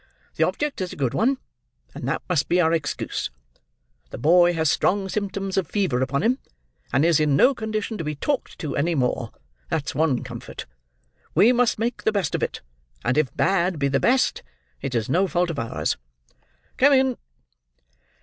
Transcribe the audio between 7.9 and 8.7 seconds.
to be talked